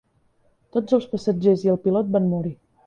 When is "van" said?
2.19-2.31